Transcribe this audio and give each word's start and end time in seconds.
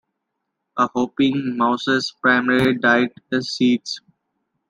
A 0.77 0.87
hopping 0.95 1.57
mouse's 1.57 2.11
primary 2.19 2.73
diet 2.75 3.13
is 3.31 3.51
seeds. 3.55 4.01